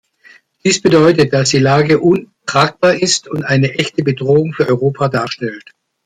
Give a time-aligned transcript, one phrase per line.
[0.63, 5.75] Dies bedeutet, dass die Lage untragbar ist und eine echte Bedrohung für Europa darstellt.